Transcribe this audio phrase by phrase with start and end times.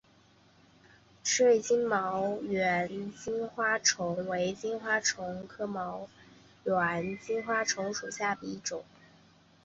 [1.23, 6.09] 池端金毛猿金花虫为金花虫科金毛
[6.63, 8.83] 猿金花虫属下的一个种。